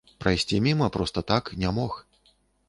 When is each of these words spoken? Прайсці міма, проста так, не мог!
Прайсці 0.23 0.61
міма, 0.67 0.87
проста 0.95 1.23
так, 1.33 1.53
не 1.65 1.75
мог! 1.77 2.01